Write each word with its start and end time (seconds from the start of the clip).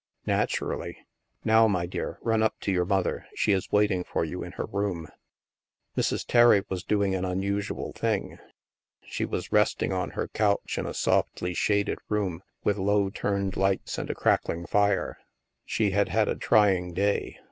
"Naturally. 0.25 0.97
Now, 1.45 1.67
my 1.67 1.85
dear, 1.85 2.17
run 2.23 2.41
up 2.41 2.55
to 2.61 2.71
your 2.71 2.85
mother.. 2.85 3.27
She 3.35 3.51
is 3.51 3.71
waiting 3.71 4.03
for 4.03 4.25
you 4.25 4.43
in 4.43 4.53
her 4.53 4.65
room." 4.65 5.07
Mrs. 5.95 6.25
Terry 6.25 6.63
was 6.69 6.83
doing 6.83 7.13
an 7.13 7.23
unusual 7.23 7.93
thing; 7.93 8.39
she 9.03 9.25
was 9.25 9.51
resting 9.51 9.93
on 9.93 10.09
her 10.17 10.27
couch 10.27 10.79
in 10.79 10.87
a 10.87 10.95
softly 10.95 11.53
shaded 11.53 11.99
room 12.09 12.41
with 12.63 12.79
low 12.79 13.11
turned 13.11 13.55
lights 13.55 13.99
and 13.99 14.09
a 14.09 14.15
crackling 14.15 14.65
fire. 14.65 15.19
She 15.65 15.91
had 15.91 16.09
had 16.09 16.27
a 16.27 16.33
trying 16.35 16.95
day. 16.95 17.37